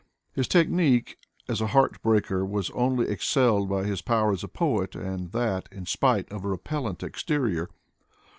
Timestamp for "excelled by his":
3.07-4.01